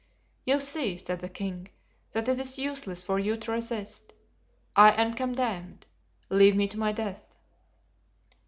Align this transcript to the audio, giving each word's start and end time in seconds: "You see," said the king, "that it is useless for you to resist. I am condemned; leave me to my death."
"You 0.45 0.59
see," 0.59 0.97
said 0.97 1.19
the 1.19 1.29
king, 1.29 1.67
"that 2.13 2.27
it 2.27 2.39
is 2.39 2.57
useless 2.57 3.03
for 3.03 3.19
you 3.19 3.37
to 3.37 3.51
resist. 3.51 4.13
I 4.75 4.89
am 4.99 5.13
condemned; 5.13 5.85
leave 6.27 6.55
me 6.55 6.67
to 6.69 6.79
my 6.79 6.91
death." 6.91 7.35